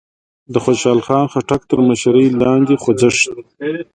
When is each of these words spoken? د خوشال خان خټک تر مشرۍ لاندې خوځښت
د 0.53 0.55
خوشال 0.63 0.99
خان 1.05 1.25
خټک 1.31 1.61
تر 1.69 1.79
مشرۍ 1.87 2.27
لاندې 2.41 2.75
خوځښت 2.83 3.31